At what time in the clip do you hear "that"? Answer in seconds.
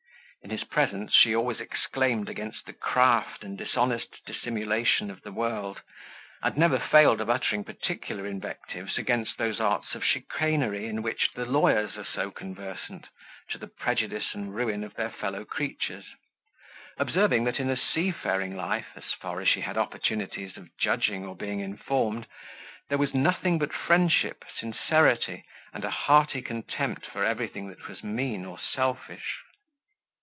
17.43-17.59, 27.67-27.87